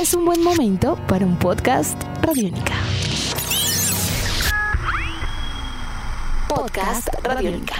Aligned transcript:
es 0.00 0.14
un 0.14 0.24
buen 0.24 0.42
momento 0.42 0.98
para 1.06 1.26
un 1.26 1.38
podcast 1.38 2.02
Radiónica. 2.22 2.74
Podcast 6.48 7.08
Radiónica. 7.22 7.76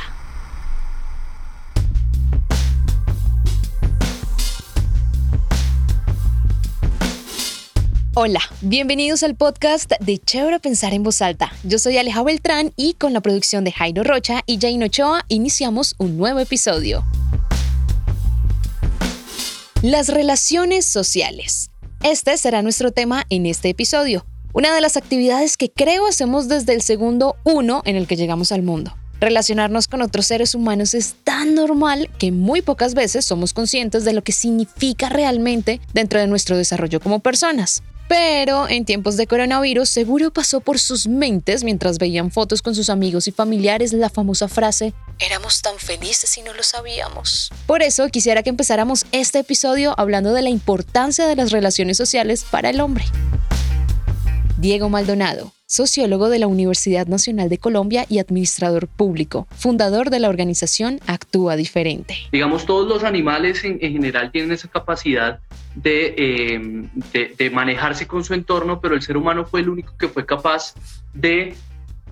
Hola, 8.14 8.40
bienvenidos 8.60 9.22
al 9.22 9.34
podcast 9.34 9.90
de 10.00 10.18
Chévere 10.18 10.60
Pensar 10.60 10.92
en 10.92 11.02
Voz 11.02 11.22
Alta. 11.22 11.50
Yo 11.64 11.78
soy 11.78 11.96
Aleja 11.96 12.22
Beltrán 12.22 12.72
y 12.76 12.94
con 12.94 13.14
la 13.14 13.22
producción 13.22 13.64
de 13.64 13.72
Jairo 13.72 14.04
Rocha 14.04 14.42
y 14.44 14.58
Jane 14.60 14.84
Ochoa 14.84 15.24
iniciamos 15.28 15.94
un 15.96 16.18
nuevo 16.18 16.40
episodio. 16.40 17.04
Las 19.80 20.08
relaciones 20.08 20.84
sociales. 20.84 21.71
Este 22.02 22.36
será 22.36 22.62
nuestro 22.62 22.90
tema 22.90 23.24
en 23.30 23.46
este 23.46 23.68
episodio, 23.68 24.26
una 24.52 24.74
de 24.74 24.80
las 24.80 24.96
actividades 24.96 25.56
que 25.56 25.70
creo 25.70 26.08
hacemos 26.08 26.48
desde 26.48 26.74
el 26.74 26.82
segundo 26.82 27.36
uno 27.44 27.80
en 27.84 27.94
el 27.94 28.08
que 28.08 28.16
llegamos 28.16 28.50
al 28.50 28.62
mundo. 28.64 28.96
Relacionarnos 29.20 29.86
con 29.86 30.02
otros 30.02 30.26
seres 30.26 30.56
humanos 30.56 30.94
es 30.94 31.14
tan 31.22 31.54
normal 31.54 32.10
que 32.18 32.32
muy 32.32 32.60
pocas 32.60 32.94
veces 32.94 33.24
somos 33.24 33.52
conscientes 33.52 34.04
de 34.04 34.14
lo 34.14 34.24
que 34.24 34.32
significa 34.32 35.10
realmente 35.10 35.80
dentro 35.94 36.18
de 36.18 36.26
nuestro 36.26 36.56
desarrollo 36.56 36.98
como 36.98 37.20
personas. 37.20 37.84
Pero 38.08 38.68
en 38.68 38.84
tiempos 38.84 39.16
de 39.16 39.26
coronavirus 39.26 39.88
seguro 39.88 40.30
pasó 40.32 40.60
por 40.60 40.78
sus 40.78 41.06
mentes 41.06 41.64
mientras 41.64 41.98
veían 41.98 42.30
fotos 42.30 42.60
con 42.60 42.74
sus 42.74 42.90
amigos 42.90 43.28
y 43.28 43.32
familiares 43.32 43.92
la 43.92 44.10
famosa 44.10 44.48
frase, 44.48 44.92
éramos 45.18 45.62
tan 45.62 45.78
felices 45.78 46.36
y 46.36 46.42
no 46.42 46.52
lo 46.52 46.62
sabíamos. 46.62 47.50
Por 47.66 47.82
eso 47.82 48.08
quisiera 48.08 48.42
que 48.42 48.50
empezáramos 48.50 49.06
este 49.12 49.38
episodio 49.40 49.94
hablando 49.96 50.32
de 50.32 50.42
la 50.42 50.50
importancia 50.50 51.26
de 51.26 51.36
las 51.36 51.52
relaciones 51.52 51.96
sociales 51.96 52.44
para 52.50 52.70
el 52.70 52.80
hombre. 52.80 53.04
Diego 54.58 54.88
Maldonado, 54.88 55.52
sociólogo 55.72 56.28
de 56.28 56.38
la 56.38 56.48
Universidad 56.48 57.06
Nacional 57.06 57.48
de 57.48 57.56
Colombia 57.56 58.04
y 58.06 58.18
administrador 58.18 58.88
público, 58.88 59.48
fundador 59.56 60.10
de 60.10 60.20
la 60.20 60.28
organización 60.28 61.00
Actúa 61.06 61.56
Diferente. 61.56 62.14
Digamos, 62.30 62.66
todos 62.66 62.86
los 62.86 63.04
animales 63.04 63.64
en, 63.64 63.78
general 63.80 64.30
tienen 64.30 64.52
esa 64.52 64.68
capacidad 64.68 65.40
eh, 65.82 66.60
de, 67.10 67.34
de 67.38 67.50
manejarse 67.50 68.06
con 68.06 68.22
su 68.22 68.34
entorno, 68.34 68.82
pero 68.82 68.94
el 68.94 69.00
ser 69.00 69.16
humano 69.16 69.46
fue 69.46 69.60
el 69.60 69.70
único 69.70 69.96
que 69.96 70.08
fue 70.08 70.26
capaz 70.26 70.74
de 71.14 71.54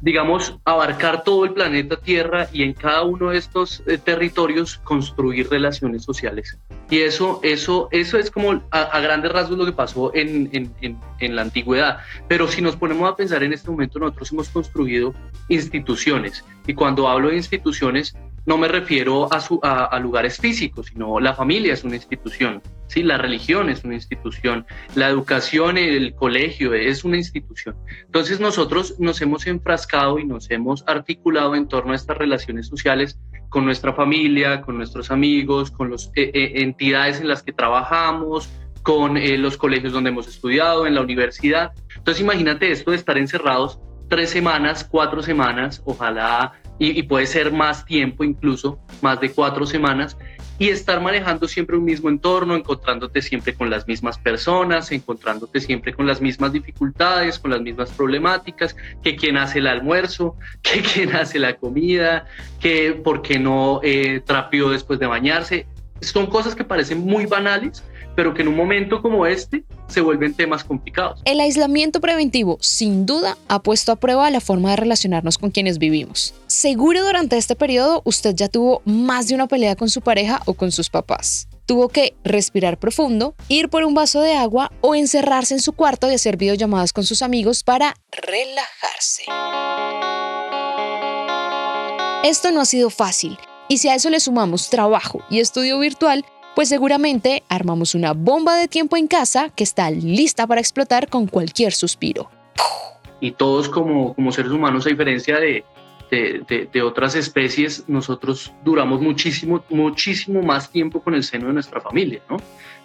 digamos, 0.01 0.59
abarcar 0.65 1.25
todo 1.25 1.45
el 1.45 1.53
planeta 1.53 1.97
Tierra 1.97 2.49
y 2.53 2.63
en 2.63 2.73
cada 2.73 3.03
uno 3.03 3.31
de 3.31 3.39
estos 3.39 3.83
eh, 3.87 3.99
territorios 3.99 4.79
construir 4.79 5.49
relaciones 5.51 6.05
sociales. 6.05 6.59
Y 6.89 6.99
eso, 7.01 7.41
eso, 7.43 7.89
eso 7.93 8.19
es 8.19 8.31
como 8.31 8.63
a, 8.71 9.01
grandes 9.01 9.31
rasgos 9.31 9.57
lo 9.57 9.65
que 9.65 9.73
pasó 9.73 10.11
en, 10.15 10.51
en, 10.81 11.37
la 11.37 11.43
antigüedad. 11.43 11.99
Pero 12.27 12.49
si 12.49 12.63
nos 12.63 12.75
ponemos 12.75 13.09
a 13.09 13.15
pensar 13.15 13.45
en 13.45 13.53
este 13.53 13.71
momento, 13.71 14.01
nosotros 14.01 14.33
hemos 14.33 14.49
construido 14.49 15.15
instituciones. 15.49 16.45
Y 16.67 16.75
cuando 16.75 17.09
hablo 17.09 17.29
de 17.29 17.37
instituciones, 17.37 18.17
no 18.51 18.59
me 18.59 18.67
refiero 18.67 19.29
a, 19.33 19.85
a, 19.85 20.01
lugares 20.01 20.39
físicos, 20.39 20.87
sino 20.87 21.21
la 21.21 21.35
familia 21.35 21.73
es 21.73 21.85
una 21.85 21.95
institución, 21.95 22.61
¿sí? 22.89 23.05
la 23.05 23.17
religión 23.17 23.71
es 23.71 23.85
una 23.85 23.95
institución, 23.95 24.67
la 24.97 25.07
educación, 25.07 25.79
el 25.79 26.17
colegio 26.17 26.75
es 26.75 27.05
una 27.05 27.17
institución. 27.17 27.77
Entonces 28.07 28.41
nosotros 28.41 28.97
nos 28.99 29.23
hemos 29.23 29.47
enfrascado 29.47 30.19
y 30.19 30.25
nos 30.25 30.51
hemos 30.51 30.83
articulado 30.89 31.55
en 31.55 31.69
torno 31.69 31.93
a 31.93 31.95
estas 31.95 32.19
relaciones 32.19 32.67
sociales 32.67 33.21
con 33.51 33.65
nuestra 33.65 33.93
familia, 33.93 34.63
con 34.63 34.77
nuestros 34.77 35.13
amigos, 35.13 35.71
con 35.71 35.93
las 35.93 36.11
eh, 36.17 36.33
eh, 36.35 36.53
entidades 36.57 37.21
en 37.21 37.29
las 37.29 37.45
que 37.45 37.53
trabajamos, 37.53 38.51
con 38.83 39.17
eh, 39.17 39.39
los 39.39 39.57
colegios 39.57 39.93
donde 39.93 40.11
hemos 40.11 40.27
estudiado, 40.27 40.89
en 40.89 40.97
la 40.97 41.03
universidad. 41.03 41.71
Entonces 41.95 42.21
imagínate 42.21 42.73
esto 42.73 42.91
de 42.91 42.97
estar 42.97 43.17
encerrados 43.17 43.79
tres 44.09 44.31
semanas, 44.31 44.83
cuatro 44.83 45.23
semanas, 45.23 45.83
ojalá 45.85 46.55
y, 46.81 47.03
puede 47.03 47.27
ser 47.27 47.53
más 47.53 47.85
tiempo 47.85 48.25
incluso, 48.25 48.81
más 49.03 49.21
de 49.21 49.31
cuatro 49.31 49.67
semanas, 49.67 50.17
y 50.59 50.69
estar 50.69 51.01
manejando 51.01 51.47
siempre 51.47 51.77
un 51.77 51.85
mismo 51.85 52.09
entorno, 52.09 52.57
encontrándote 52.57 53.21
siempre 53.21 53.55
con 53.55 53.69
las 53.69 53.87
mismas 53.87 54.19
personas, 54.19 54.91
encontrándote 54.91 55.61
siempre 55.61 55.93
con 55.93 56.07
las 56.07 56.23
mismas 56.23 56.53
dificultades, 56.53 57.39
con 57.39 57.51
las 57.51 57.61
mismas 57.61 57.91
problemáticas, 57.91 58.77
que 59.03 59.15
quién 59.15 59.37
hace 59.37 59.59
el 59.59 59.67
almuerzo, 59.67 60.37
que 60.63 60.81
quién 60.81 61.15
hace 61.15 61.39
la 61.39 61.57
comida, 61.57 62.27
que 62.61 62.93
por 62.93 63.21
qué 63.21 63.39
no 63.39 63.81
eh, 63.83 64.23
después 64.71 64.99
de 64.99 65.07
bañarse. 65.07 65.67
Son 66.01 66.27
cosas 66.27 66.55
que 66.55 66.65
parecen 66.65 67.01
muy 67.01 67.27
banales, 67.27 67.85
pero 68.21 68.35
que 68.35 68.43
en 68.43 68.49
un 68.49 68.57
momento 68.57 69.01
como 69.01 69.25
este 69.25 69.65
se 69.89 70.03
vuelven 70.03 70.35
temas 70.35 70.63
complicados. 70.63 71.23
El 71.25 71.41
aislamiento 71.41 72.03
preventivo, 72.03 72.59
sin 72.61 73.07
duda, 73.07 73.39
ha 73.49 73.63
puesto 73.63 73.93
a 73.93 73.97
prueba 73.97 74.29
la 74.29 74.43
forma 74.43 74.69
de 74.69 74.77
relacionarnos 74.77 75.39
con 75.39 75.51
quienes 75.51 75.79
vivimos. 75.79 76.35
Seguro 76.47 77.03
durante 77.03 77.39
este 77.39 77.57
periodo 77.57 78.03
usted 78.05 78.35
ya 78.35 78.51
tuvo 78.51 78.83
más 78.85 79.29
de 79.29 79.37
una 79.37 79.47
pelea 79.47 79.75
con 79.75 79.89
su 79.89 80.03
pareja 80.03 80.43
o 80.45 80.53
con 80.53 80.71
sus 80.71 80.91
papás. 80.91 81.49
Tuvo 81.65 81.89
que 81.89 82.13
respirar 82.23 82.79
profundo, 82.79 83.35
ir 83.49 83.71
por 83.71 83.85
un 83.85 83.95
vaso 83.95 84.21
de 84.21 84.35
agua 84.35 84.71
o 84.83 84.95
encerrarse 84.95 85.55
en 85.55 85.61
su 85.61 85.73
cuarto 85.73 86.11
y 86.11 86.15
hacer 86.15 86.37
videollamadas 86.37 86.93
con 86.93 87.05
sus 87.05 87.23
amigos 87.23 87.65
para 87.65 87.95
relajarse. 88.13 89.23
Esto 92.23 92.51
no 92.51 92.61
ha 92.61 92.67
sido 92.67 92.91
fácil, 92.91 93.39
y 93.71 93.79
si 93.79 93.89
a 93.89 93.95
eso 93.95 94.11
le 94.11 94.21
sumamos 94.21 94.69
trabajo 94.69 95.23
y 95.31 95.41
estudio 95.41 95.79
virtual, 95.79 96.23
pues 96.55 96.69
seguramente 96.69 97.43
armamos 97.49 97.95
una 97.95 98.13
bomba 98.13 98.57
de 98.57 98.69
tiempo 98.69 98.97
en 98.97 99.07
casa 99.07 99.51
que 99.51 99.65
está 99.65 99.91
lista 99.91 100.47
para 100.47 100.61
explotar 100.61 101.09
con 101.09 101.27
cualquier 101.27 101.73
suspiro. 101.73 102.31
Y 103.21 103.33
todos 103.33 103.69
como, 103.69 104.15
como 104.15 104.33
seres 104.33 104.51
humanos, 104.51 104.87
a 104.87 104.91
diferencia 104.91 105.39
de, 105.39 105.65
de, 106.11 106.83
otras 106.83 107.15
especies, 107.15 107.85
nosotros 107.87 108.53
duramos 108.65 109.01
muchísimo, 109.01 109.63
muchísimo 109.69 110.43
más 110.43 110.71
tiempo 110.71 111.01
con 111.01 111.15
el 111.15 111.23
seno 111.23 111.47
de 111.49 111.55
nuestra 111.55 111.81
familia, 111.81 112.21
¿no? 112.29 112.39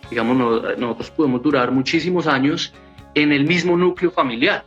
Digamos, 0.09 0.38
nosotros 0.78 1.09
podemos 1.12 1.42
durar 1.42 1.72
muchísimos 1.72 2.28
años 2.28 2.74
en 3.16 3.32
el 3.32 3.46
mismo 3.46 3.76
núcleo 3.76 4.12
familiar, 4.12 4.64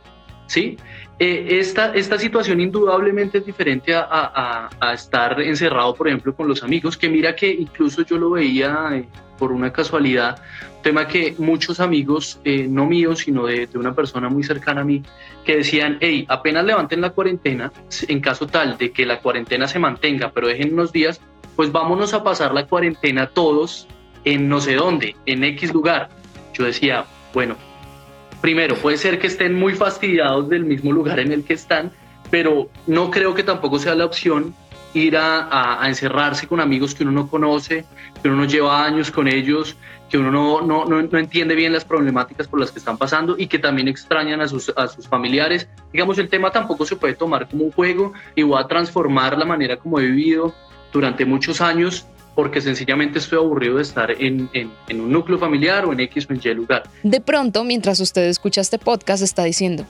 ¿sí? 0.47 0.77
Eh, 1.21 1.59
esta, 1.59 1.93
esta 1.93 2.17
situación 2.17 2.61
indudablemente 2.61 3.39
es 3.39 3.45
diferente 3.45 3.93
a, 3.93 4.69
estar 4.93 5.39
encerrado, 5.41 5.93
por 5.93 6.07
ejemplo, 6.07 6.33
con 6.33 6.47
los 6.47 6.63
amigos, 6.63 6.95
que 6.95 7.09
mira 7.09 7.35
que 7.35 7.51
incluso 7.51 8.03
yo 8.03 8.17
lo 8.17 8.31
veía 8.31 8.89
eh, 8.93 9.05
por 9.37 9.51
una 9.51 9.73
casualidad, 9.73 10.41
tema 10.81 11.09
que 11.09 11.35
muchos 11.37 11.81
amigos, 11.81 12.39
eh, 12.45 12.67
no 12.69 12.85
míos, 12.85 13.19
sino 13.19 13.45
de, 13.45 13.67
una 13.73 13.93
persona 13.93 14.29
muy 14.29 14.43
cercana 14.43 14.81
a 14.81 14.85
mí, 14.85 15.03
que 15.43 15.57
decían, 15.57 15.97
hey, 15.99 16.25
apenas 16.29 16.63
levanten 16.63 17.01
la 17.01 17.09
cuarentena, 17.09 17.69
en 18.07 18.21
caso 18.21 18.47
tal 18.47 18.77
de 18.77 18.91
que 18.91 19.05
la 19.05 19.19
cuarentena 19.19 19.67
se 19.67 19.77
mantenga, 19.77 20.31
pero 20.31 20.47
dejen 20.47 20.73
unos 20.73 20.93
días, 20.93 21.19
pues 21.57 21.69
vámonos 21.69 22.13
a 22.13 22.23
pasar 22.23 22.53
la 22.53 22.65
cuarentena 22.65 23.27
todos 23.27 23.87
en 24.23 24.47
no 24.47 24.61
sé 24.61 24.75
dónde, 24.75 25.17
en 25.25 25.43
X 25.43 25.73
lugar. 25.73 26.07
Yo 26.53 26.63
decía, 26.63 27.03
bueno, 27.33 27.57
primero, 28.41 28.75
puede 28.75 28.97
ser 28.97 29.19
que 29.19 29.27
estén 29.27 29.55
muy 29.55 29.73
fastidiados 29.73 30.49
del 30.49 30.65
mismo 30.65 30.91
lugar 30.91 31.19
en 31.19 31.31
el 31.31 31.43
que 31.43 31.53
están, 31.53 31.91
pero 32.29 32.69
no 32.87 33.11
creo 33.11 33.33
que 33.33 33.43
tampoco 33.43 33.79
sea 33.79 33.95
la 33.95 34.05
opción 34.05 34.53
ir 34.93 35.17
a, 35.17 35.79
encerrarse 35.85 36.47
con 36.47 36.59
amigos 36.59 36.95
que 36.95 37.03
uno 37.03 37.11
no 37.11 37.27
conoce, 37.27 37.85
que 38.21 38.27
uno 38.27 38.37
no 38.37 38.45
lleva 38.45 38.83
años 38.83 39.11
con 39.11 39.27
ellos, 39.27 39.75
que 40.09 40.17
uno 40.17 40.31
no, 40.31 40.61
no, 40.61 40.85
no, 40.85 41.17
entiende 41.19 41.53
bien 41.53 41.71
las 41.71 41.85
problemáticas 41.85 42.47
por 42.47 42.59
las 42.59 42.71
que 42.71 42.79
están 42.79 42.97
pasando 42.97 43.35
y 43.37 43.47
que 43.47 43.59
también 43.59 43.87
extrañan 43.87 44.41
a 44.41 44.47
sus, 44.47 44.73
a 44.75 44.87
sus 44.87 45.07
familiares. 45.07 45.67
Digamos, 45.93 46.17
el 46.17 46.29
tema 46.29 46.51
tampoco 46.51 46.85
se 46.85 46.95
puede 46.95 47.13
tomar 47.13 47.47
como 47.47 47.65
un 47.65 47.71
juego 47.71 48.13
y 48.35 48.41
voy 48.41 48.59
a 48.59 48.67
transformar 48.67 49.37
la 49.37 49.45
manera 49.45 49.77
como 49.77 49.99
he 49.99 50.07
vivido 50.07 50.55
durante 50.91 51.25
muchos 51.25 51.61
años 51.61 52.07
porque 52.39 52.61
sencillamente 52.61 53.19
estoy 53.19 53.37
aburrido 53.37 53.75
de 53.75 53.81
estar 53.81 54.11
en, 54.11 54.49
un 54.89 55.11
núcleo 55.11 55.37
familiar 55.37 55.83
o 55.83 55.91
en 55.91 55.99
X 55.99 56.25
o 56.29 56.33
en 56.33 56.39
Y 56.41 56.53
lugar. 56.53 56.89
De 57.03 57.19
pronto, 57.19 57.65
mientras 57.65 57.99
usted 57.99 58.23
escucha 58.29 58.61
este 58.61 58.79
podcast, 58.79 59.21
está 59.21 59.43
diciendo, 59.43 59.85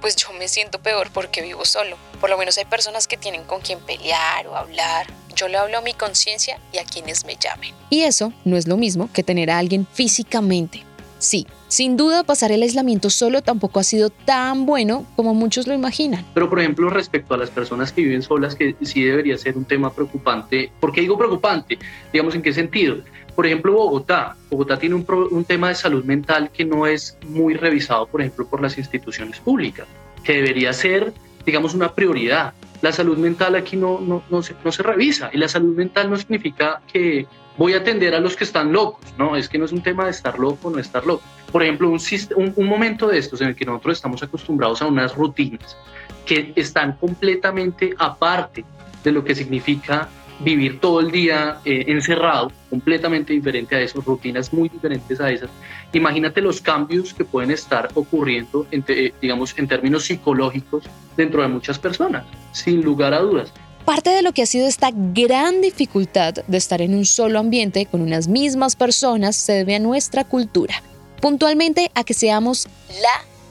pues 0.00 0.16
yo 0.16 0.32
me 0.32 0.48
siento 0.48 0.80
peor 0.80 1.08
porque 1.12 1.40
vivo 1.40 1.64
solo. 1.64 1.96
Por 2.20 2.30
lo 2.30 2.36
menos 2.36 2.58
hay 2.58 2.64
personas 2.64 3.06
que 3.06 3.16
tienen 3.16 3.44
con 3.44 3.60
quien 3.60 3.78
pelear 3.78 4.48
o 4.48 4.56
hablar. 4.56 5.06
Yo 5.36 5.46
le 5.46 5.56
hablo 5.56 5.78
a 5.78 5.80
mi 5.80 5.94
conciencia 5.94 6.58
y 6.72 6.78
a 6.78 6.84
quienes 6.84 7.24
me 7.24 7.36
llamen. 7.36 7.72
Y 7.90 8.00
eso 8.00 8.32
no 8.44 8.56
es 8.56 8.66
lo 8.66 8.76
mismo 8.76 9.08
que 9.12 9.22
tener 9.22 9.48
a 9.48 9.58
alguien 9.58 9.86
físicamente. 9.92 10.82
Sí, 11.20 11.46
sin 11.68 11.96
duda 11.96 12.24
pasar 12.24 12.50
el 12.52 12.62
aislamiento 12.62 13.10
solo 13.10 13.42
tampoco 13.42 13.78
ha 13.80 13.84
sido 13.84 14.10
tan 14.10 14.66
bueno 14.66 15.06
como 15.16 15.34
muchos 15.34 15.66
lo 15.66 15.74
imaginan. 15.74 16.24
Pero 16.34 16.48
por 16.48 16.60
ejemplo 16.60 16.90
respecto 16.90 17.34
a 17.34 17.36
las 17.36 17.50
personas 17.50 17.92
que 17.92 18.02
viven 18.02 18.22
solas, 18.22 18.54
que 18.54 18.74
sí 18.82 19.04
debería 19.04 19.36
ser 19.38 19.56
un 19.56 19.64
tema 19.64 19.92
preocupante. 19.92 20.72
¿Por 20.80 20.92
qué 20.92 21.02
digo 21.02 21.16
preocupante? 21.16 21.78
Digamos, 22.12 22.34
¿en 22.34 22.42
qué 22.42 22.52
sentido? 22.52 22.96
Por 23.34 23.46
ejemplo, 23.46 23.72
Bogotá. 23.72 24.36
Bogotá 24.50 24.78
tiene 24.78 24.96
un, 24.96 25.44
tema 25.44 25.68
de 25.68 25.76
salud 25.76 26.04
mental 26.04 26.50
que 26.50 26.64
no 26.64 26.86
es 26.86 27.16
muy 27.28 27.54
revisado, 27.54 28.06
por 28.08 28.20
ejemplo, 28.20 28.48
por 28.48 28.60
las 28.60 28.76
instituciones 28.78 29.38
públicas, 29.38 29.86
que 30.24 30.32
debería 30.32 30.72
ser, 30.72 31.12
digamos, 31.46 31.74
una 31.74 31.94
prioridad. 31.94 32.52
La 32.82 32.90
salud 32.90 33.16
mental 33.16 33.54
aquí 33.54 33.76
no, 33.76 34.00
no, 34.00 34.24
no, 34.28 34.42
se, 34.42 34.54
no 34.64 34.72
se 34.72 34.82
revisa 34.82 35.30
y 35.32 35.38
la 35.38 35.48
salud 35.48 35.76
mental 35.76 36.10
no 36.10 36.16
significa 36.16 36.80
que 36.92 37.26
voy 37.56 37.74
a 37.74 37.78
atender 37.78 38.14
a 38.14 38.20
los 38.20 38.36
que 38.36 38.44
están 38.44 38.72
locos, 38.72 39.04
¿no? 39.18 39.36
Es 39.36 39.48
que 39.48 39.58
no 39.58 39.66
es 39.66 39.72
un 39.72 39.82
tema 39.82 40.06
de 40.06 40.10
estar 40.10 40.38
loco 40.38 40.68
o 40.68 40.70
no 40.70 40.78
estar 40.78 41.06
loco. 41.06 41.22
Por 41.50 41.62
ejemplo, 41.62 41.88
un, 41.88 42.00
un, 42.36 42.52
un 42.56 42.66
momento 42.66 43.08
de 43.08 43.18
estos 43.18 43.40
en 43.40 43.48
el 43.48 43.56
que 43.56 43.64
nosotros 43.64 43.96
estamos 43.96 44.22
acostumbrados 44.22 44.82
a 44.82 44.86
unas 44.86 45.14
rutinas 45.14 45.76
que 46.26 46.52
están 46.56 46.92
completamente 46.92 47.94
aparte 47.98 48.64
de 49.02 49.12
lo 49.12 49.24
que 49.24 49.34
significa 49.34 50.08
vivir 50.40 50.78
todo 50.80 51.00
el 51.00 51.10
día 51.10 51.58
eh, 51.64 51.84
encerrado, 51.88 52.52
completamente 52.70 53.32
diferente 53.32 53.74
a 53.74 53.80
eso, 53.80 54.00
rutinas 54.00 54.52
muy 54.52 54.68
diferentes 54.68 55.20
a 55.20 55.30
esas. 55.30 55.50
Imagínate 55.92 56.40
los 56.40 56.60
cambios 56.60 57.12
que 57.12 57.24
pueden 57.24 57.50
estar 57.50 57.88
ocurriendo, 57.94 58.66
en 58.70 58.84
digamos, 59.20 59.54
en 59.58 59.66
términos 59.66 60.04
psicológicos 60.04 60.84
dentro 61.16 61.42
de 61.42 61.48
muchas 61.48 61.78
personas, 61.78 62.24
sin 62.52 62.82
lugar 62.82 63.14
a 63.14 63.20
dudas. 63.20 63.52
Parte 63.84 64.10
de 64.10 64.22
lo 64.22 64.32
que 64.32 64.42
ha 64.42 64.46
sido 64.46 64.66
esta 64.66 64.90
gran 64.92 65.62
dificultad 65.62 66.34
de 66.46 66.58
estar 66.58 66.82
en 66.82 66.94
un 66.94 67.06
solo 67.06 67.38
ambiente 67.38 67.86
con 67.86 68.02
unas 68.02 68.28
mismas 68.28 68.76
personas 68.76 69.34
se 69.34 69.52
debe 69.52 69.76
a 69.76 69.78
nuestra 69.78 70.24
cultura, 70.24 70.82
puntualmente 71.20 71.90
a 71.94 72.04
que 72.04 72.14
seamos 72.14 72.68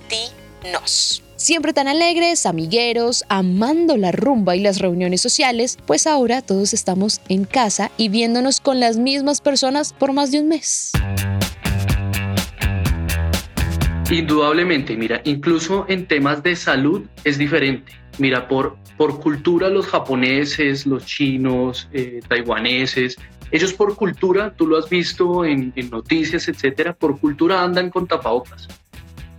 latinos. 0.10 1.24
Siempre 1.36 1.72
tan 1.72 1.88
alegres, 1.88 2.48
amigueros, 2.48 3.24
amando 3.30 3.96
la 3.96 4.12
rumba 4.12 4.56
y 4.56 4.60
las 4.60 4.80
reuniones 4.80 5.22
sociales, 5.22 5.78
pues 5.86 6.08
ahora 6.08 6.42
todos 6.42 6.74
estamos 6.74 7.22
en 7.30 7.46
casa 7.46 7.92
y 7.96 8.10
viéndonos 8.10 8.60
con 8.60 8.80
las 8.80 8.98
mismas 8.98 9.40
personas 9.40 9.94
por 9.94 10.14
más 10.14 10.32
de 10.32 10.40
un 10.40 10.48
mes. 10.48 10.92
Indudablemente, 14.10 14.96
mira, 14.96 15.22
incluso 15.26 15.86
en 15.90 16.08
temas 16.08 16.42
de 16.42 16.56
salud 16.56 17.06
es 17.24 17.38
diferente. 17.38 17.92
Mira, 18.18 18.48
por, 18.48 18.78
por 18.98 19.20
cultura 19.20 19.70
los 19.70 19.86
japoneses, 19.86 20.88
los 20.88 21.06
chinos, 21.06 21.88
eh, 21.92 22.22
taiwaneses, 22.28 23.18
ellos 23.52 23.74
por 23.74 23.96
cultura, 23.96 24.54
tú 24.56 24.68
lo 24.68 24.78
has 24.78 24.90
visto 24.90 25.46
en, 25.46 25.74
noticias, 25.90 26.48
etcétera, 26.48 26.94
por 26.94 27.20
cultura 27.20 27.64
andan 27.64 27.90
con 27.90 28.08
tapabocas 28.08 28.68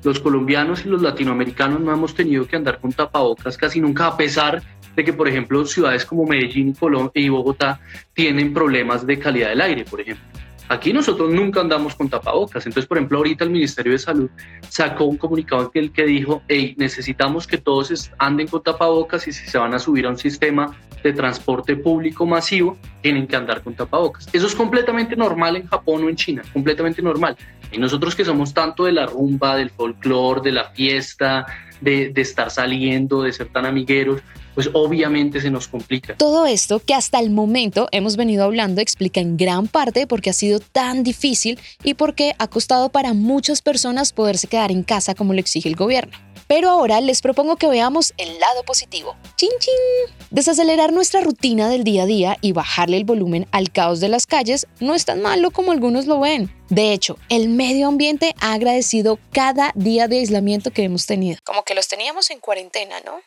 los 0.05 0.21
colombianos 0.21 0.87
y 0.87 0.89
los 0.89 1.03
latinoamericanos 1.03 1.81
no 1.81 1.93
hemos 1.93 2.15
tenido 2.15 2.47
que 2.47 2.55
andar 2.55 2.79
con 2.79 2.93
tapabocas 2.93 3.57
casi 3.57 3.81
nunca, 3.81 4.07
a 4.07 4.17
pesar 4.17 4.63
de 4.95 5.05
que, 5.05 5.13
por 5.13 5.29
ejemplo, 5.29 5.65
ciudades 5.67 6.05
como 6.05 6.25
Medellín 6.25 6.75
y 7.15 7.29
Bogotá 7.29 7.81
tienen 8.15 8.55
problemas 8.55 9.07
de 9.07 9.19
calidad 9.19 9.51
del 9.51 9.61
aire, 9.61 9.85
por 9.85 10.01
ejemplo. 10.01 10.27
Aquí 10.69 10.93
nosotros 10.93 11.31
nunca 11.33 11.61
andamos 11.61 11.95
con 11.95 12.09
tapabocas. 12.09 12.67
Entonces, 12.67 12.87
por 12.87 12.99
ejemplo, 12.99 13.19
ahorita 13.19 13.45
el 13.45 13.51
Ministerio 13.51 13.93
de 13.93 13.99
Salud 13.99 14.31
sacó 14.69 15.05
un 15.05 15.17
comunicado 15.17 15.71
en 15.73 15.85
el 15.85 15.93
que 15.93 16.05
dijo, 16.05 16.43
necesitamos 16.77 17.47
que 17.47 17.59
todos 17.59 18.11
anden 18.19 18.47
con 18.49 18.63
tapabocas 18.63 19.27
y 19.29 19.33
si 19.33 19.47
se 19.47 19.59
van 19.59 19.73
a 19.75 19.79
subir 19.79 20.07
a 20.07 20.11
un 20.11 20.19
sistema 20.19 20.77
de 21.03 21.13
transporte 21.13 21.77
público 21.77 22.27
masivo, 22.27 22.77
tienen 23.01 23.27
que 23.27 23.37
andar 23.37 23.63
con 23.63 23.75
tapabocas. 23.75 24.29
Eso 24.33 24.47
es 24.47 24.55
completamente 24.55 25.17
normal 25.17 25.57
en 25.57 25.67
Japón 25.67 26.05
o 26.05 26.09
en 26.09 26.17
China, 26.17 26.43
completamente 26.53 27.01
normal. 27.01 27.37
Y 27.71 27.79
nosotros 27.79 28.15
que 28.15 28.25
somos 28.25 28.53
tanto 28.53 28.85
de 28.85 28.93
la 28.93 29.07
rumba, 29.07 29.57
del 29.57 29.71
folclore, 29.71 30.41
de 30.43 30.53
la 30.53 30.65
fiesta, 30.71 31.47
de, 31.81 32.11
de 32.11 32.21
estar 32.21 32.51
saliendo, 32.51 33.23
de 33.23 33.33
ser 33.33 33.49
tan 33.49 33.65
amigueros, 33.65 34.21
pues 34.59 34.71
obviamente 34.73 35.41
se 35.41 35.53
nos 35.53 35.69
complica. 35.69 36.17
Todo 36.17 36.45
esto 36.45 36.81
que 36.81 36.93
hasta 36.93 37.21
el 37.21 37.31
momento 37.31 37.87
hemos 37.93 38.17
venido 38.17 38.43
hablando 38.43 38.81
explica 38.81 39.21
en 39.21 39.37
gran 39.37 39.69
parte 39.69 40.09
por 40.09 40.21
qué 40.21 40.31
ha 40.31 40.33
sido 40.33 40.59
tan 40.59 41.05
difícil 41.05 41.61
y 41.85 41.95
por 41.95 42.17
qué 42.17 42.35
ha 42.41 42.49
costado 42.49 42.89
para 42.89 43.15
muchas 43.15 43.63
personas 43.63 44.13
poderse 44.13 44.49
quedar 44.49 44.73
en 44.73 44.83
casa 44.83 45.15
como 45.15 45.33
lo 45.33 45.39
exige 45.39 45.69
el 45.69 45.77
gobierno. 45.77 46.19
Pero 46.49 46.71
ahora 46.71 47.01
les 47.01 47.23
propongo 47.23 47.55
que 47.55 47.69
veamos 47.69 48.13
el 48.17 48.41
lado 48.41 48.65
positivo. 48.65 49.15
¡Chin, 49.37 49.51
chin! 49.61 50.17
Desacelerar 50.33 50.93
nuestra 50.93 51.21
rutina 51.21 51.69
del 51.69 51.85
día 51.85 52.03
a 52.03 52.07
día 52.07 52.37
y 52.41 52.51
bajarle 52.51 52.97
el 52.97 53.05
volumen 53.05 53.47
al 53.53 53.71
caos 53.71 54.01
de 54.01 54.09
las 54.09 54.27
calles 54.27 54.67
no 54.81 54.97
es 54.97 55.05
tan 55.05 55.23
malo 55.23 55.53
como 55.53 55.71
algunos 55.71 56.07
lo 56.07 56.19
ven. 56.19 56.53
De 56.69 56.93
hecho, 56.93 57.17
el 57.29 57.49
medio 57.49 57.87
ambiente 57.87 58.35
ha 58.41 58.55
agradecido 58.55 59.21
cada 59.31 59.71
día 59.77 60.09
de 60.09 60.19
aislamiento 60.19 60.73
que 60.73 60.83
hemos 60.83 61.07
tenido. 61.07 61.39
Como 61.45 61.63
que 61.63 61.77
los 61.77 61.87
teníamos 61.87 62.33
en 62.33 62.41
cuarentena, 62.41 62.97
¿no? 63.07 63.21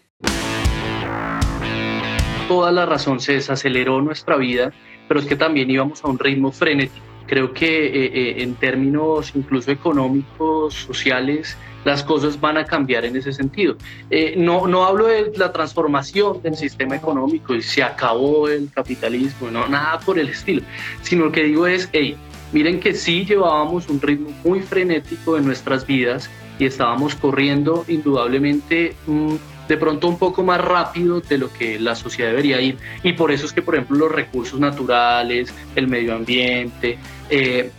Toda 2.51 2.69
la 2.74 2.86
razón, 2.86 3.21
se 3.21 3.31
desaceleró 3.31 4.01
nuestra 4.01 4.36
vida, 4.36 4.74
pero 5.07 5.21
es 5.21 5.25
que 5.25 5.38
también 5.38 5.71
íbamos 5.71 6.03
a 6.03 6.09
un 6.09 6.19
ritmo 6.19 6.51
frenético. 6.51 7.06
Creo 7.25 7.53
que 7.53 7.86
eh, 7.86 8.12
eh, 8.13 8.44
en 8.44 8.56
términos 8.56 9.31
incluso 9.36 9.71
económicos, 9.71 10.74
sociales, 10.74 11.56
las 11.86 12.03
cosas 12.03 12.42
van 12.42 12.57
a 12.57 12.65
cambiar 12.65 13.06
en 13.06 13.15
ese 13.15 13.31
sentido. 13.31 13.77
Eh, 14.09 14.33
no, 14.36 14.68
no 14.68 14.83
hablo 14.83 15.07
de 15.07 15.31
la 15.38 15.53
transformación 15.53 16.42
del 16.42 16.57
sistema 16.57 16.98
económico 16.98 17.56
y 17.56 17.62
se 17.62 17.83
acabó 17.83 18.50
el 18.50 18.69
capitalismo, 18.69 19.50
no, 19.50 19.65
nada 19.69 20.00
por 20.00 20.19
el 20.19 20.27
estilo, 20.27 20.62
sino 21.03 21.27
lo 21.27 21.31
que 21.31 21.44
digo 21.44 21.68
es, 21.68 21.88
hey, 21.94 22.18
miren 22.51 22.81
que 22.81 22.94
sí 22.94 23.24
llevábamos 23.24 23.88
un 23.88 24.01
ritmo 24.01 24.30
muy 24.44 24.59
frenético 24.59 25.38
en 25.38 25.45
nuestras 25.45 25.88
vidas 25.88 26.30
y 26.59 26.65
estábamos 26.65 27.15
corriendo 27.15 27.86
indudablemente 27.88 28.94
mm, 29.07 29.36
de 29.67 29.77
pronto 29.77 30.07
un 30.07 30.17
poco 30.17 30.43
más 30.43 30.59
rápido 30.59 31.21
de 31.21 31.37
lo 31.37 31.51
que 31.51 31.79
la 31.79 31.95
sociedad 31.95 32.31
debería 32.31 32.59
ir. 32.61 32.77
Y 33.03 33.13
por 33.13 33.31
eso 33.31 33.45
es 33.45 33.53
que, 33.53 33.61
por 33.61 33.75
ejemplo, 33.75 33.97
los 33.97 34.11
recursos 34.11 34.59
naturales, 34.59 35.53
el 35.75 35.87
medio 35.87 36.15
ambiente, 36.15 36.97
eh, 37.29 37.71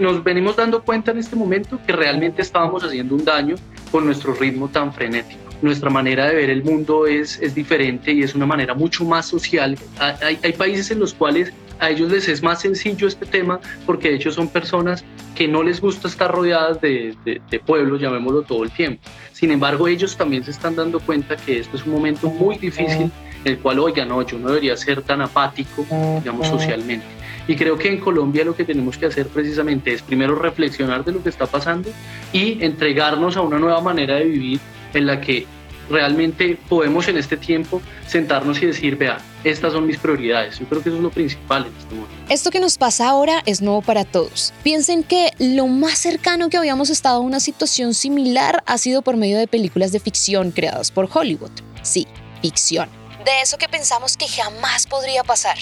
nos, 0.00 0.24
venimos 0.24 0.56
dando 0.56 0.82
cuenta 0.82 1.10
en 1.10 1.18
este 1.18 1.36
momento 1.36 1.78
que 1.86 1.92
realmente 1.92 2.42
estábamos 2.42 2.82
haciendo 2.82 3.14
un 3.14 3.24
daño 3.24 3.56
con 3.90 4.04
nuestro 4.04 4.34
ritmo 4.34 4.68
tan 4.68 4.92
frenético. 4.92 5.40
Nuestra 5.60 5.90
manera 5.90 6.26
de 6.26 6.34
ver 6.34 6.50
el 6.50 6.62
mundo 6.62 7.06
es, 7.06 7.40
es 7.40 7.54
diferente 7.54 8.12
y 8.12 8.22
es 8.22 8.34
una 8.34 8.46
manera 8.46 8.74
mucho 8.74 9.04
más 9.04 9.26
social. 9.26 9.76
Hay, 9.98 10.38
hay 10.42 10.52
países 10.52 10.90
en 10.90 11.00
los 11.00 11.14
cuales 11.14 11.52
a 11.80 11.90
ellos 11.90 12.10
les 12.10 12.28
es 12.28 12.42
más 12.42 12.60
sencillo 12.60 13.06
este 13.06 13.26
tema 13.26 13.60
porque 13.86 14.10
de 14.10 14.16
hecho 14.16 14.32
son 14.32 14.48
personas 14.48 15.04
que 15.34 15.46
no 15.46 15.62
les 15.62 15.80
gusta 15.80 16.08
estar 16.08 16.30
rodeadas 16.30 16.80
de, 16.80 17.16
de, 17.24 17.60
pueblos, 17.60 18.00
llamémoslo 18.00 18.42
todo 18.42 18.64
el 18.64 18.70
tiempo. 18.70 19.02
Sin 19.32 19.52
embargo, 19.52 19.86
ellos 19.86 20.16
también 20.16 20.42
se 20.42 20.50
están 20.50 20.74
dando 20.74 20.98
cuenta 20.98 21.36
que 21.36 21.60
esto 21.60 21.76
es 21.76 21.86
un 21.86 21.92
momento 21.92 22.28
muy 22.28 22.58
difícil 22.58 23.10
en 23.44 23.52
el 23.52 23.58
cual, 23.58 23.78
oiga, 23.78 24.04
no, 24.04 24.20
yo 24.22 24.38
no 24.38 24.48
debería 24.48 24.76
ser 24.76 25.02
tan 25.02 25.22
apático, 25.22 25.86
digamos, 26.18 26.48
socialmente. 26.48 27.06
Y 27.46 27.56
creo 27.56 27.78
que 27.78 27.88
en 27.88 27.98
Colombia 27.98 28.44
lo 28.44 28.54
que 28.54 28.64
tenemos 28.64 28.98
que 28.98 29.06
hacer 29.06 29.26
precisamente 29.28 29.92
es 29.92 30.02
primero 30.02 30.34
reflexionar 30.34 31.04
de 31.04 31.12
lo 31.12 31.22
que 31.22 31.28
está 31.28 31.46
pasando 31.46 31.88
y 32.32 32.62
entregarnos 32.62 33.36
a 33.36 33.40
una 33.40 33.58
nueva 33.58 33.80
manera 33.80 34.16
de 34.16 34.24
vivir 34.24 34.60
en 34.92 35.06
la 35.06 35.20
que 35.20 35.46
realmente 35.90 36.58
podemos 36.68 37.08
en 37.08 37.16
este 37.16 37.36
tiempo 37.36 37.80
sentarnos 38.06 38.62
y 38.62 38.66
decir, 38.66 38.96
vea, 38.96 39.18
estas 39.44 39.72
son 39.72 39.86
mis 39.86 39.98
prioridades. 39.98 40.58
Yo 40.58 40.66
creo 40.66 40.82
que 40.82 40.88
eso 40.88 40.96
es 40.96 41.02
lo 41.02 41.10
principal 41.10 41.66
en 41.66 41.76
este 41.76 41.94
momento. 41.94 42.14
Esto 42.28 42.50
que 42.50 42.60
nos 42.60 42.78
pasa 42.78 43.08
ahora 43.08 43.42
es 43.46 43.62
nuevo 43.62 43.82
para 43.82 44.04
todos. 44.04 44.52
Piensen 44.62 45.02
que 45.02 45.30
lo 45.38 45.66
más 45.66 45.98
cercano 45.98 46.48
que 46.48 46.56
habíamos 46.56 46.90
estado 46.90 47.16
a 47.16 47.20
una 47.20 47.40
situación 47.40 47.94
similar 47.94 48.62
ha 48.66 48.78
sido 48.78 49.02
por 49.02 49.16
medio 49.16 49.38
de 49.38 49.46
películas 49.46 49.92
de 49.92 50.00
ficción 50.00 50.50
creadas 50.50 50.90
por 50.90 51.08
Hollywood. 51.12 51.52
Sí, 51.82 52.06
ficción. 52.42 52.88
De 53.24 53.42
eso 53.42 53.58
que 53.58 53.68
pensamos 53.68 54.16
que 54.16 54.28
jamás 54.28 54.86
podría 54.86 55.24
pasar. 55.24 55.58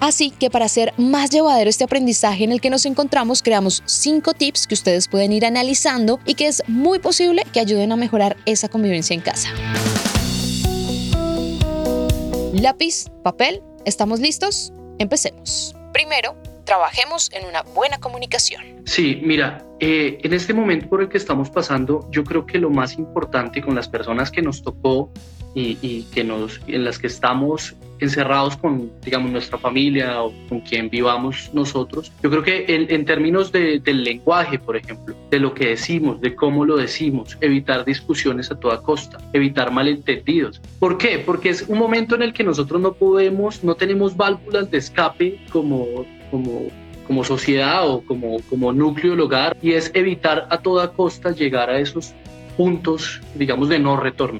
Así 0.00 0.30
que 0.30 0.48
para 0.48 0.64
hacer 0.64 0.94
más 0.96 1.30
llevadero 1.30 1.68
este 1.68 1.84
aprendizaje 1.84 2.44
en 2.44 2.52
el 2.52 2.60
que 2.60 2.70
nos 2.70 2.86
encontramos, 2.86 3.42
creamos 3.42 3.82
cinco 3.84 4.32
tips 4.32 4.66
que 4.66 4.74
ustedes 4.74 5.08
pueden 5.08 5.32
ir 5.32 5.44
analizando 5.44 6.18
y 6.24 6.34
que 6.34 6.48
es 6.48 6.62
muy 6.66 6.98
posible 6.98 7.44
que 7.52 7.60
ayuden 7.60 7.92
a 7.92 7.96
mejorar 7.96 8.36
esa 8.46 8.68
convivencia 8.68 9.12
en 9.12 9.20
casa. 9.20 9.50
Lápiz, 12.54 13.10
papel, 13.22 13.62
¿estamos 13.84 14.20
listos? 14.20 14.72
Empecemos. 14.98 15.74
Primero, 15.92 16.34
trabajemos 16.64 17.30
en 17.32 17.46
una 17.46 17.62
buena 17.62 17.98
comunicación. 17.98 18.82
Sí, 18.86 19.20
mira, 19.22 19.64
eh, 19.80 20.18
en 20.22 20.32
este 20.32 20.54
momento 20.54 20.88
por 20.88 21.02
el 21.02 21.08
que 21.08 21.18
estamos 21.18 21.50
pasando, 21.50 22.08
yo 22.10 22.24
creo 22.24 22.46
que 22.46 22.58
lo 22.58 22.70
más 22.70 22.94
importante 22.94 23.60
con 23.60 23.74
las 23.74 23.88
personas 23.88 24.30
que 24.30 24.40
nos 24.40 24.62
tocó 24.62 25.12
y, 25.54 26.02
que 26.12 26.24
nos, 26.24 26.60
en 26.66 26.84
las 26.84 26.98
que 26.98 27.06
estamos 27.06 27.74
encerrados 27.98 28.56
con, 28.56 28.90
digamos, 29.04 29.30
nuestra 29.30 29.58
familia 29.58 30.22
o 30.22 30.32
con 30.48 30.60
quien 30.60 30.88
vivamos 30.88 31.50
nosotros. 31.52 32.10
Yo 32.22 32.30
creo 32.30 32.42
que 32.42 32.64
en, 32.68 33.04
términos 33.04 33.52
del 33.52 34.04
lenguaje, 34.04 34.58
por 34.58 34.76
ejemplo, 34.76 35.14
de 35.30 35.38
lo 35.38 35.52
que 35.52 35.68
decimos, 35.68 36.20
de 36.20 36.34
cómo 36.34 36.64
lo 36.64 36.76
decimos, 36.76 37.36
evitar 37.40 37.84
discusiones 37.84 38.50
a 38.50 38.58
toda 38.58 38.80
costa, 38.80 39.18
evitar 39.32 39.70
malentendidos. 39.70 40.60
¿Por 40.78 40.96
qué? 40.96 41.18
Porque 41.18 41.50
es 41.50 41.62
un 41.68 41.78
momento 41.78 42.14
en 42.14 42.22
el 42.22 42.32
que 42.32 42.42
nosotros 42.42 42.80
no 42.80 42.94
podemos, 42.94 43.62
no 43.62 43.74
tenemos 43.74 44.16
válvulas 44.16 44.70
de 44.70 44.78
escape 44.78 45.38
como, 45.52 46.06
como 46.30 46.68
como 47.10 47.24
sociedad 47.24 47.90
o 47.90 48.02
como, 48.02 48.36
como 48.48 48.72
núcleo 48.72 49.10
del 49.10 49.22
hogar 49.22 49.56
y 49.60 49.72
es 49.72 49.90
evitar 49.94 50.46
a 50.48 50.58
toda 50.58 50.92
costa 50.92 51.32
llegar 51.32 51.68
a 51.68 51.80
esos 51.80 52.14
puntos, 52.56 53.20
digamos, 53.34 53.68
de 53.68 53.80
no 53.80 53.96
retorno. 53.96 54.38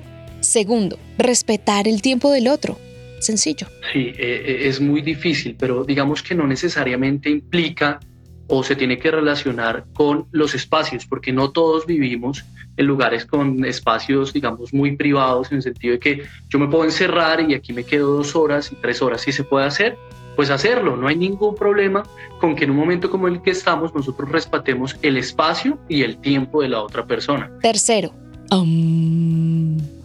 Segundo, 0.50 0.98
respetar 1.16 1.86
el 1.86 2.02
tiempo 2.02 2.32
del 2.32 2.48
otro. 2.48 2.76
Sencillo. 3.20 3.68
Sí, 3.92 4.00
eh, 4.00 4.14
eh, 4.18 4.58
es 4.62 4.80
muy 4.80 5.00
difícil, 5.00 5.54
pero 5.56 5.84
digamos 5.84 6.24
que 6.24 6.34
no 6.34 6.44
necesariamente 6.44 7.30
implica 7.30 8.00
o 8.48 8.64
se 8.64 8.74
tiene 8.74 8.98
que 8.98 9.12
relacionar 9.12 9.84
con 9.92 10.26
los 10.32 10.56
espacios, 10.56 11.06
porque 11.06 11.32
no 11.32 11.52
todos 11.52 11.86
vivimos 11.86 12.44
en 12.76 12.86
lugares 12.86 13.26
con 13.26 13.64
espacios, 13.64 14.32
digamos, 14.32 14.74
muy 14.74 14.96
privados, 14.96 15.52
en 15.52 15.58
el 15.58 15.62
sentido 15.62 15.92
de 15.92 16.00
que 16.00 16.22
yo 16.48 16.58
me 16.58 16.66
puedo 16.66 16.82
encerrar 16.82 17.48
y 17.48 17.54
aquí 17.54 17.72
me 17.72 17.84
quedo 17.84 18.16
dos 18.16 18.34
horas 18.34 18.72
y 18.72 18.74
tres 18.74 19.00
horas. 19.02 19.20
Sí 19.20 19.30
se 19.30 19.44
puede 19.44 19.66
hacer, 19.66 19.96
pues 20.34 20.50
hacerlo. 20.50 20.96
No 20.96 21.06
hay 21.06 21.14
ningún 21.14 21.54
problema 21.54 22.02
con 22.40 22.56
que 22.56 22.64
en 22.64 22.72
un 22.72 22.76
momento 22.76 23.08
como 23.08 23.28
el 23.28 23.40
que 23.40 23.52
estamos 23.52 23.94
nosotros 23.94 24.28
respetemos 24.28 24.96
el 25.02 25.16
espacio 25.16 25.78
y 25.88 26.02
el 26.02 26.16
tiempo 26.16 26.60
de 26.60 26.70
la 26.70 26.82
otra 26.82 27.06
persona. 27.06 27.52
Tercero, 27.62 28.12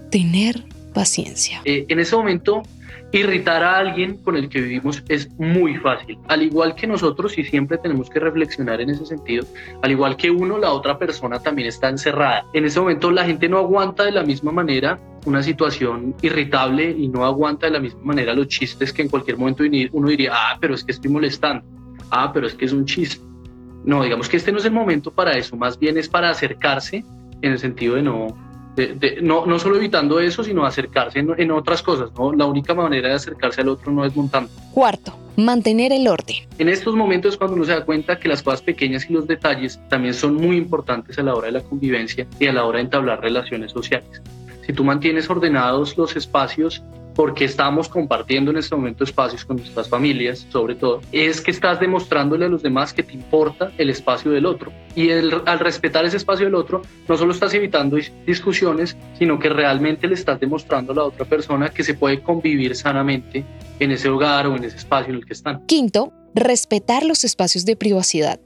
tener 0.09 0.63
paciencia. 0.93 1.62
Eh, 1.65 1.85
en 1.89 2.00
ese 2.00 2.15
momento 2.15 2.63
irritar 3.12 3.63
a 3.63 3.77
alguien 3.77 4.17
con 4.17 4.35
el 4.35 4.50
que 4.50 4.62
vivimos 4.62 5.03
es 5.07 5.29
muy 5.38 5.75
fácil. 5.77 6.17
Al 6.27 6.41
igual 6.41 6.75
que 6.75 6.88
nosotros, 6.88 7.38
y 7.38 7.43
siempre 7.43 7.77
tenemos 7.77 8.09
que 8.09 8.19
reflexionar 8.19 8.81
en 8.81 8.89
ese 8.89 9.05
sentido, 9.05 9.45
al 9.81 9.91
igual 9.91 10.17
que 10.17 10.29
uno, 10.29 10.57
la 10.57 10.71
otra 10.71 10.97
persona 10.97 11.39
también 11.39 11.67
está 11.67 11.89
encerrada. 11.89 12.45
En 12.53 12.65
ese 12.65 12.79
momento 12.79 13.12
la 13.12 13.25
gente 13.25 13.47
no 13.47 13.57
aguanta 13.57 14.03
de 14.03 14.12
la 14.12 14.24
misma 14.24 14.51
manera 14.51 15.00
una 15.25 15.41
situación 15.41 16.15
irritable 16.21 16.91
y 16.91 17.07
no 17.07 17.25
aguanta 17.25 17.67
de 17.67 17.74
la 17.74 17.79
misma 17.79 18.01
manera 18.03 18.33
los 18.33 18.47
chistes 18.47 18.93
que 18.93 19.01
en 19.01 19.09
cualquier 19.09 19.38
momento 19.38 19.63
uno 19.91 20.07
diría, 20.09 20.31
ah, 20.33 20.57
pero 20.59 20.75
es 20.75 20.83
que 20.83 20.91
estoy 20.91 21.09
molestando, 21.09 21.65
ah, 22.12 22.31
pero 22.33 22.47
es 22.47 22.53
que 22.53 22.65
es 22.65 22.74
un 22.74 22.85
chiste. 22.85 23.24
No, 23.85 24.03
digamos 24.03 24.27
que 24.27 24.38
este 24.38 24.51
no 24.51 24.57
es 24.57 24.65
el 24.65 24.71
momento 24.71 25.12
para 25.12 25.38
eso, 25.38 25.55
más 25.55 25.79
bien 25.79 25.97
es 25.97 26.09
para 26.09 26.29
acercarse 26.29 27.03
en 27.41 27.51
el 27.51 27.59
sentido 27.59 27.95
de 27.95 28.01
no, 28.01 28.27
no, 29.22 29.46
no 29.46 29.60
solo 29.60 29.77
evitando 29.77 30.20
eso, 30.20 30.44
sino 30.44 30.65
acercarse 30.65 31.20
en, 31.20 31.51
otras 31.51 31.82
cosas. 31.82 32.12
¿no? 32.17 32.34
La 32.34 32.46
única 32.46 32.74
manera 32.74 33.10
de 33.10 33.15
acercarse 33.15 33.62
al 33.62 33.70
otro 33.70 33.91
no 33.91 34.05
es 34.05 34.15
montando. 34.15 34.50
Cuarto, 34.72 35.17
mantener 35.38 35.91
el 35.91 36.08
orden. 36.08 36.38
En 36.58 36.70
estos 36.70 36.96
momentos 36.96 37.38
cuando 37.38 37.55
uno 37.55 37.65
se 37.65 37.72
da 37.72 37.86
cuenta 37.86 38.20
que 38.20 38.27
las 38.27 38.44
cosas 38.44 38.62
pequeñas 38.62 39.10
y 39.10 39.13
los 39.13 39.27
detalles 39.27 39.79
también 39.89 40.13
son 40.13 40.36
muy 40.36 40.58
importantes 40.58 41.17
a 41.17 41.24
la 41.24 41.36
hora 41.36 41.48
de 41.48 41.53
la 41.53 41.62
convivencia 41.62 42.27
y 42.39 42.48
a 42.48 42.53
la 42.53 42.65
hora 42.65 42.77
de 42.77 42.86
entablar 42.86 43.22
relaciones 43.22 43.72
sociales. 43.72 44.22
Si 44.65 44.74
tú 44.74 44.84
mantienes 44.84 45.29
ordenados 45.29 45.98
los 45.98 46.15
espacios 46.15 46.84
porque 47.15 47.45
estamos 47.45 47.89
compartiendo 47.89 48.51
en 48.51 48.57
este 48.57 48.75
momento 48.75 49.03
espacios 49.03 49.45
con 49.45 49.57
nuestras 49.57 49.89
familias, 49.89 50.45
sobre 50.50 50.75
todo, 50.75 51.01
es 51.12 51.41
que 51.41 51.51
estás 51.51 51.79
demostrándole 51.79 52.45
a 52.45 52.50
los 52.50 52.62
demás 52.62 52.93
que 52.93 53.03
te 53.03 53.13
importa 53.13 53.72
el 53.77 53.89
espacio 53.89 54.31
del 54.31 54.45
otro. 54.45 54.72
Y 54.95 55.10
al 55.12 55.60
respetar 55.60 56.05
ese 56.05 56.17
espacio 56.17 56.45
del 56.45 56.55
otro, 56.55 56.81
no 57.07 57.17
solo 57.17 57.31
estás 57.31 57.53
evitando 57.53 57.98
discusiones, 58.25 58.98
sino 59.17 59.39
que 59.39 59.50
realmente 59.50 60.07
le 60.07 60.13
estás 60.13 60.39
demostrando 60.39 60.91
a 60.91 60.95
la 60.95 61.03
otra 61.03 61.25
persona 61.25 61.69
que 61.69 61.84
se 61.84 61.93
puede 61.93 62.22
convivir 62.22 62.75
sanamente 62.75 63.45
en 63.79 63.91
ese 63.91 64.10
hogar 64.10 64.48
o 64.48 64.55
en 64.55 64.63
ese 64.63 64.77
espacio 64.77 65.13
en 65.13 65.19
el 65.19 65.25
que 65.25 65.34
están. 65.34 65.65
Quinto, 65.65 66.12
respetar 66.35 67.05
los 67.05 67.23
espacios 67.23 67.63
de 67.63 67.77
privacidad. 67.77 68.39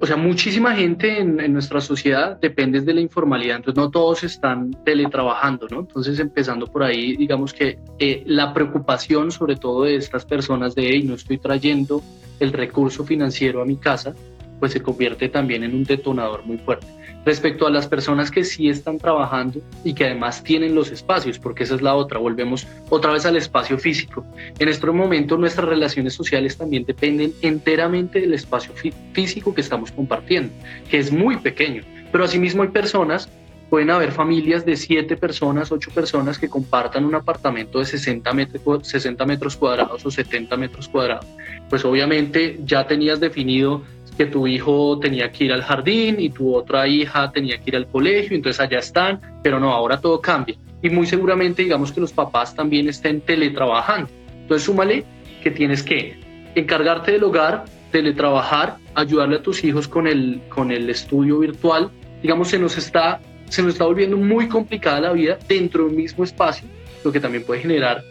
o 0.00 0.06
sea, 0.06 0.16
muchísima 0.16 0.74
gente 0.74 1.20
en, 1.20 1.52
nuestra 1.52 1.80
sociedad 1.80 2.38
depende 2.40 2.80
de 2.80 2.92
la 2.92 3.00
informalidad, 3.00 3.58
entonces 3.58 3.76
no 3.76 3.90
todos 3.90 4.24
están 4.24 4.76
teletrabajando, 4.84 5.68
¿no? 5.70 5.80
Entonces, 5.80 6.18
empezando 6.18 6.66
por 6.66 6.82
ahí, 6.82 7.16
digamos 7.16 7.54
que 7.54 7.78
eh, 8.00 8.24
la 8.26 8.52
preocupación 8.52 9.30
sobre 9.30 9.54
todo 9.54 9.84
de 9.84 9.94
estas 9.94 10.24
personas 10.24 10.74
de, 10.74 10.88
hey, 10.90 11.04
no 11.04 11.14
estoy 11.14 11.38
trayendo 11.38 12.02
el 12.40 12.52
recurso 12.52 13.04
financiero 13.04 13.62
a 13.62 13.64
mi 13.64 13.76
casa, 13.76 14.14
pues 14.60 14.72
se 14.72 14.82
convierte 14.82 15.28
también 15.28 15.64
en 15.64 15.74
un 15.74 15.84
detonador 15.84 16.44
muy 16.44 16.58
fuerte 16.58 16.86
respecto 17.24 17.66
a 17.66 17.70
las 17.70 17.86
personas 17.86 18.30
que 18.30 18.44
sí 18.44 18.68
están 18.68 18.98
trabajando 18.98 19.60
y 19.84 19.94
que 19.94 20.04
además 20.04 20.42
tienen 20.42 20.74
los 20.74 20.90
espacios, 20.90 21.38
porque 21.38 21.64
esa 21.64 21.74
es 21.74 21.82
la 21.82 21.94
otra, 21.94 22.18
volvemos 22.18 22.66
otra 22.88 23.12
vez 23.12 23.26
al 23.26 23.36
espacio 23.36 23.78
físico. 23.78 24.24
En 24.58 24.68
este 24.68 24.86
momento 24.86 25.36
nuestras 25.36 25.68
relaciones 25.68 26.14
sociales 26.14 26.56
también 26.56 26.84
dependen 26.84 27.32
enteramente 27.42 28.20
del 28.20 28.34
espacio 28.34 28.72
físico 29.12 29.54
que 29.54 29.60
estamos 29.60 29.92
compartiendo, 29.92 30.52
que 30.88 30.98
es 30.98 31.12
muy 31.12 31.36
pequeño, 31.36 31.82
pero 32.10 32.24
asimismo 32.24 32.62
hay 32.62 32.70
personas 32.70 33.28
pueden 33.70 33.90
haber 33.90 34.10
familias 34.10 34.66
de 34.66 34.76
siete 34.76 35.16
personas, 35.16 35.70
ocho 35.70 35.92
personas 35.92 36.38
que 36.40 36.48
compartan 36.48 37.04
un 37.04 37.14
apartamento 37.14 37.78
de 37.78 37.84
60 37.84 38.32
metros, 38.32 38.88
60 38.88 39.24
metros 39.24 39.56
cuadrados 39.56 40.04
o 40.04 40.10
70 40.10 40.56
metros 40.56 40.88
cuadrados. 40.88 41.24
Pues 41.70 41.84
obviamente 41.84 42.58
ya 42.64 42.88
tenías 42.88 43.20
definido 43.20 43.84
que 44.20 44.26
tu 44.26 44.46
hijo 44.46 44.98
tenía 44.98 45.32
que 45.32 45.44
ir 45.44 45.52
al 45.54 45.62
jardín 45.62 46.16
y 46.18 46.28
tu 46.28 46.54
otra 46.54 46.86
hija 46.86 47.32
tenía 47.32 47.56
que 47.56 47.70
ir 47.70 47.76
al 47.76 47.86
colegio, 47.86 48.36
entonces 48.36 48.60
allá 48.60 48.78
están, 48.78 49.18
pero 49.42 49.58
no, 49.58 49.72
ahora 49.72 49.98
todo 49.98 50.20
cambia. 50.20 50.56
Y 50.82 50.90
muy 50.90 51.06
seguramente 51.06 51.62
digamos 51.62 51.90
que 51.90 52.02
los 52.02 52.12
papás 52.12 52.54
también 52.54 52.86
estén 52.86 53.22
teletrabajando. 53.22 54.10
Entonces 54.42 54.66
súmale 54.66 55.06
que 55.42 55.50
tienes 55.50 55.82
que 55.82 56.20
encargarte 56.54 57.12
del 57.12 57.24
hogar, 57.24 57.64
teletrabajar, 57.92 58.76
ayudarle 58.94 59.36
a 59.36 59.42
tus 59.42 59.64
hijos 59.64 59.88
con 59.88 60.06
el, 60.06 60.42
con 60.50 60.70
el 60.70 60.90
estudio 60.90 61.38
virtual. 61.38 61.90
Digamos, 62.20 62.48
se 62.48 62.58
nos, 62.58 62.76
está, 62.76 63.22
se 63.48 63.62
nos 63.62 63.72
está 63.72 63.86
volviendo 63.86 64.18
muy 64.18 64.48
complicada 64.48 65.00
la 65.00 65.12
vida 65.14 65.38
dentro 65.48 65.86
del 65.86 65.96
mismo 65.96 66.24
espacio, 66.24 66.68
lo 67.02 67.10
que 67.10 67.20
también 67.20 67.42
puede 67.44 67.62
generar 67.62 68.04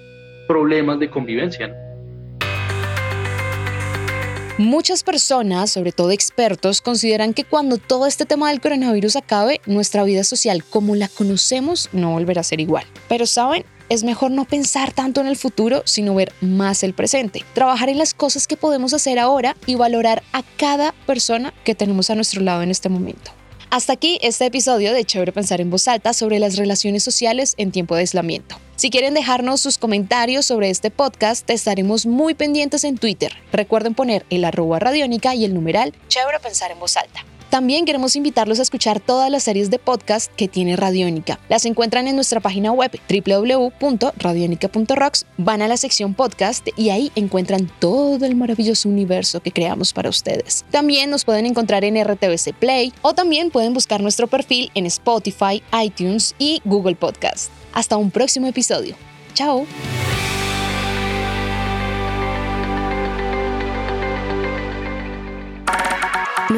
problemas 0.48 1.00
de 1.00 1.08
convivencia. 1.08 1.72
Muchas 4.60 5.04
personas, 5.04 5.72
sobre 5.72 5.94
todo 5.94 6.12
expertos, 6.12 6.82
consideran 6.82 7.34
que 7.34 7.46
cuando 7.46 7.78
todo 7.78 8.06
este 8.08 8.26
tema 8.26 8.50
del 8.50 8.60
coronavirus 8.60 9.16
acabe, 9.16 9.62
nuestra 9.66 10.04
vida 10.04 10.26
social 10.26 10.66
como 10.66 10.98
la 10.98 11.08
conocemos 11.08 11.88
no 11.94 12.12
volverá 12.12 12.42
a 12.42 12.44
ser 12.44 12.60
igual. 12.60 12.84
Pero 13.08 13.26
saben, 13.26 13.64
es 13.88 14.04
mejor 14.04 14.32
no 14.32 14.44
pensar 14.44 14.92
tanto 14.92 15.22
en 15.22 15.28
el 15.28 15.38
futuro, 15.38 15.82
sino 15.86 16.14
ver 16.14 16.34
más 16.42 16.84
el 16.84 16.94
presente. 16.94 17.46
Trabajar 17.54 17.88
en 17.88 17.98
las 17.98 18.14
cosas 18.14 18.48
que 18.48 18.58
podemos 18.58 18.94
hacer 18.94 19.18
ahora 19.18 19.56
y 19.66 19.76
valorar 19.76 20.24
a 20.34 20.44
cada 20.58 20.92
persona 21.08 21.54
que 21.64 21.74
tenemos 21.74 22.10
a 22.10 22.16
nuestro 22.16 22.42
lado 22.42 22.62
en 22.62 22.70
este 22.70 22.90
momento. 22.90 23.39
Hasta 23.72 23.94
aquí 23.94 24.18
este 24.24 24.48
episodio 24.48 24.94
de 24.94 25.06
Chévere 25.06 25.32
Pensar 25.32 25.62
en 25.62 25.70
Voz 25.70 25.88
Alta 25.88 26.14
sobre 26.14 26.40
las 26.40 26.56
relaciones 26.56 27.04
sociales 27.04 27.54
en 27.58 27.72
tiempo 27.72 27.94
de 27.94 28.02
aislamiento. 28.02 28.56
Si 28.76 28.90
quieren 28.90 29.14
dejarnos 29.14 29.62
sus 29.62 29.78
comentarios 29.78 30.48
sobre 30.48 30.72
este 30.72 30.90
podcast, 30.90 31.48
estaremos 31.52 32.08
muy 32.08 32.34
pendientes 32.34 32.84
en 32.84 32.98
Twitter. 32.98 33.32
Recuerden 33.52 33.94
poner 33.94 34.26
el 34.32 34.44
arroba 34.44 34.80
radiónica 34.80 35.36
y 35.36 35.46
el 35.46 35.54
numeral 35.54 35.94
Chévere 36.08 36.40
Pensar 36.40 36.72
en 36.72 36.80
Voz 36.80 36.98
Alta. 36.98 37.24
También 37.50 37.86
queremos 37.86 38.16
invitarlos 38.16 38.60
a 38.60 38.62
escuchar 38.62 39.00
todas 39.00 39.32
las 39.32 39.44
series 39.44 39.72
de 39.72 39.80
podcast 39.80 40.32
que 40.36 40.48
tiene 40.48 40.76
Radiónica. 40.76 41.40
Las 41.50 41.66
encuentran 41.66 42.08
en 42.08 42.16
nuestra 42.16 42.40
página 42.40 42.72
web 42.72 42.92
www.radionica.rocks, 43.10 45.26
van 45.38 45.64
a 45.64 45.68
la 45.68 45.78
sección 45.78 46.14
podcast 46.14 46.68
y 46.78 46.92
ahí 46.92 47.12
encuentran 47.16 47.72
todo 47.80 48.24
el 48.26 48.36
maravilloso 48.36 48.88
universo 48.88 49.40
que 49.40 49.52
creamos 49.52 49.94
para 49.94 50.10
ustedes. 50.10 50.64
También 50.70 51.10
nos 51.10 51.26
pueden 51.26 51.48
encontrar 51.48 51.84
en 51.84 52.00
RTVC 52.04 52.54
Play 52.54 52.94
o 53.02 53.14
también 53.14 53.50
pueden 53.50 53.74
buscar 53.74 54.02
nuestro 54.02 54.28
perfil 54.28 54.70
en 54.76 54.86
Spotify, 54.86 55.64
iTunes 55.82 56.36
y 56.38 56.62
Google 56.66 56.96
Podcast. 56.96 57.50
Hasta 57.74 57.98
un 57.98 58.12
próximo 58.12 58.46
episodio. 58.46 58.96
Chao. 59.34 59.66